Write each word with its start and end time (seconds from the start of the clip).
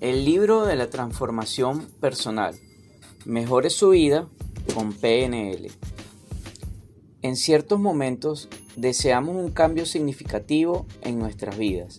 El 0.00 0.24
libro 0.24 0.64
de 0.64 0.76
la 0.76 0.90
transformación 0.90 1.88
personal. 2.00 2.54
Mejore 3.24 3.68
su 3.68 3.88
vida 3.88 4.28
con 4.72 4.92
PNL. 4.92 5.72
En 7.22 7.34
ciertos 7.34 7.80
momentos 7.80 8.48
deseamos 8.76 9.34
un 9.34 9.50
cambio 9.50 9.86
significativo 9.86 10.86
en 11.02 11.18
nuestras 11.18 11.58
vidas, 11.58 11.98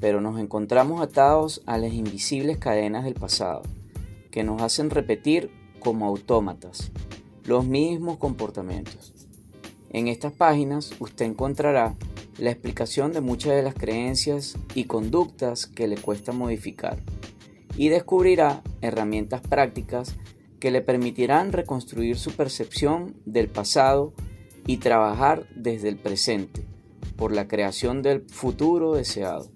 pero 0.00 0.22
nos 0.22 0.40
encontramos 0.40 1.02
atados 1.02 1.60
a 1.66 1.76
las 1.76 1.92
invisibles 1.92 2.56
cadenas 2.56 3.04
del 3.04 3.12
pasado, 3.12 3.60
que 4.30 4.42
nos 4.42 4.62
hacen 4.62 4.88
repetir 4.88 5.50
como 5.78 6.06
autómatas 6.06 6.90
los 7.44 7.66
mismos 7.66 8.16
comportamientos. 8.16 9.12
En 9.90 10.08
estas 10.08 10.32
páginas 10.32 10.92
usted 11.00 11.26
encontrará 11.26 11.96
la 12.40 12.50
explicación 12.50 13.12
de 13.12 13.20
muchas 13.20 13.54
de 13.54 13.62
las 13.62 13.74
creencias 13.74 14.56
y 14.74 14.84
conductas 14.84 15.66
que 15.66 15.86
le 15.86 15.96
cuesta 15.96 16.32
modificar 16.32 16.98
y 17.76 17.90
descubrirá 17.90 18.62
herramientas 18.80 19.42
prácticas 19.42 20.16
que 20.58 20.70
le 20.70 20.80
permitirán 20.80 21.52
reconstruir 21.52 22.18
su 22.18 22.32
percepción 22.32 23.14
del 23.26 23.48
pasado 23.48 24.14
y 24.66 24.78
trabajar 24.78 25.46
desde 25.54 25.88
el 25.88 25.96
presente 25.96 26.62
por 27.16 27.32
la 27.32 27.46
creación 27.46 28.02
del 28.02 28.22
futuro 28.22 28.94
deseado 28.94 29.50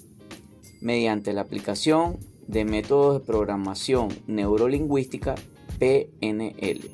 mediante 0.80 1.32
la 1.32 1.40
aplicación 1.40 2.18
de 2.46 2.66
métodos 2.66 3.14
de 3.14 3.26
programación 3.26 4.08
neurolingüística 4.26 5.34
PNL. 5.78 6.90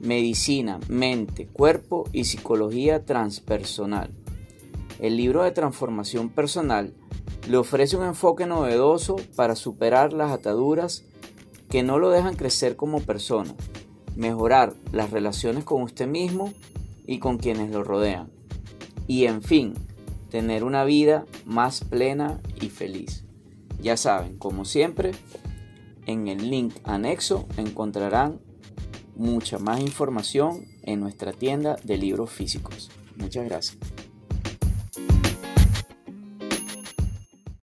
Medicina, 0.00 0.80
mente, 0.88 1.46
cuerpo 1.46 2.08
y 2.12 2.24
psicología 2.24 3.04
transpersonal. 3.04 4.10
El 5.00 5.16
libro 5.16 5.44
de 5.44 5.50
transformación 5.50 6.28
personal 6.28 6.92
le 7.48 7.56
ofrece 7.56 7.96
un 7.96 8.04
enfoque 8.04 8.44
novedoso 8.44 9.16
para 9.34 9.56
superar 9.56 10.12
las 10.12 10.30
ataduras 10.30 11.04
que 11.70 11.82
no 11.82 11.98
lo 11.98 12.10
dejan 12.10 12.36
crecer 12.36 12.76
como 12.76 13.00
persona, 13.00 13.54
mejorar 14.14 14.74
las 14.92 15.10
relaciones 15.10 15.64
con 15.64 15.80
usted 15.82 16.06
mismo 16.06 16.52
y 17.06 17.18
con 17.18 17.38
quienes 17.38 17.70
lo 17.70 17.82
rodean, 17.82 18.30
y 19.06 19.24
en 19.24 19.42
fin, 19.42 19.72
tener 20.28 20.64
una 20.64 20.84
vida 20.84 21.24
más 21.46 21.82
plena 21.82 22.40
y 22.60 22.68
feliz. 22.68 23.24
Ya 23.80 23.96
saben, 23.96 24.36
como 24.36 24.66
siempre, 24.66 25.12
en 26.04 26.28
el 26.28 26.50
link 26.50 26.74
anexo 26.84 27.46
encontrarán 27.56 28.40
mucha 29.16 29.58
más 29.58 29.80
información 29.80 30.66
en 30.82 31.00
nuestra 31.00 31.32
tienda 31.32 31.76
de 31.84 31.96
libros 31.96 32.30
físicos. 32.30 32.90
Muchas 33.16 33.46
gracias. 33.46 33.78